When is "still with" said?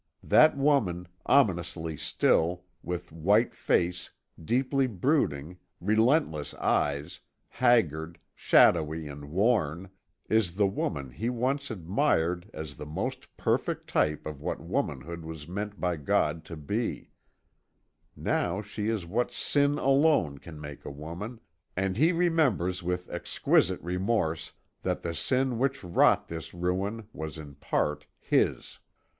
1.95-3.11